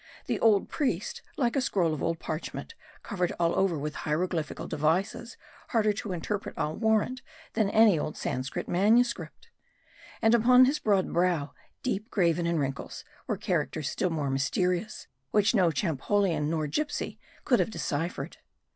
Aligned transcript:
The 0.25 0.39
old 0.39 0.67
priest, 0.67 1.21
like 1.37 1.55
a 1.55 1.61
scroll 1.61 1.93
of 1.93 2.01
old 2.01 2.17
parchment, 2.17 2.73
covered 3.03 3.33
all 3.33 3.53
over 3.53 3.77
with 3.77 3.97
hieroglyphical 4.01 4.67
devices, 4.67 5.37
harder 5.67 5.93
to 5.93 6.11
interpret, 6.11 6.55
I'll 6.57 6.75
warrant, 6.75 7.21
than 7.53 7.69
any 7.69 7.99
old 7.99 8.17
Sanscrit 8.17 8.67
manuscript. 8.67 9.49
And 10.19 10.33
upon 10.33 10.65
his 10.65 10.79
broad 10.79 11.13
brow, 11.13 11.53
deep 11.83 12.09
graven 12.09 12.47
in 12.47 12.57
wrinkles, 12.57 13.05
were 13.27 13.37
characters 13.37 13.91
still 13.91 14.09
more 14.09 14.31
mysterious, 14.31 15.05
which 15.29 15.53
no 15.53 15.69
Champollion 15.69 16.49
nor 16.49 16.65
gipsy 16.65 17.19
could 17.45 17.59
have 17.59 17.69
deciphered. 17.69 18.37